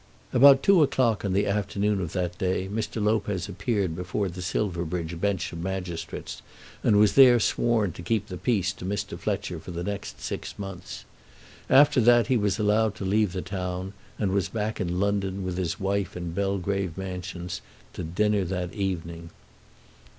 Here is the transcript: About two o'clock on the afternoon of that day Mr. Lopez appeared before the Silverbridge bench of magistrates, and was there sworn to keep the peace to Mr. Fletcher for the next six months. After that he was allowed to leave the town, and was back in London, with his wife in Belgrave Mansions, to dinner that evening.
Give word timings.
About 0.33 0.63
two 0.63 0.81
o'clock 0.81 1.23
on 1.23 1.31
the 1.33 1.45
afternoon 1.45 2.01
of 2.01 2.11
that 2.13 2.35
day 2.39 2.67
Mr. 2.67 2.99
Lopez 2.99 3.47
appeared 3.47 3.95
before 3.95 4.29
the 4.29 4.41
Silverbridge 4.41 5.21
bench 5.21 5.53
of 5.53 5.59
magistrates, 5.61 6.41
and 6.83 6.95
was 6.97 7.13
there 7.13 7.39
sworn 7.39 7.91
to 7.91 8.01
keep 8.01 8.25
the 8.25 8.37
peace 8.37 8.73
to 8.73 8.83
Mr. 8.83 9.15
Fletcher 9.15 9.59
for 9.59 9.69
the 9.69 9.83
next 9.83 10.19
six 10.19 10.57
months. 10.57 11.05
After 11.69 12.01
that 12.01 12.25
he 12.25 12.35
was 12.37 12.57
allowed 12.57 12.95
to 12.95 13.05
leave 13.05 13.31
the 13.31 13.43
town, 13.43 13.93
and 14.17 14.31
was 14.31 14.49
back 14.49 14.81
in 14.81 14.99
London, 14.99 15.43
with 15.43 15.59
his 15.59 15.79
wife 15.79 16.17
in 16.17 16.31
Belgrave 16.31 16.97
Mansions, 16.97 17.61
to 17.93 18.03
dinner 18.03 18.43
that 18.43 18.73
evening. 18.73 19.29